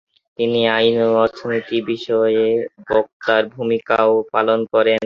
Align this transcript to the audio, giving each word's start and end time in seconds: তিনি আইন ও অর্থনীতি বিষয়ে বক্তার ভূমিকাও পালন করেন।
তিনি 0.39 0.59
আইন 0.77 0.95
ও 1.05 1.09
অর্থনীতি 1.23 1.77
বিষয়ে 1.91 2.45
বক্তার 2.89 3.43
ভূমিকাও 3.55 4.11
পালন 4.33 4.59
করেন। 4.73 4.99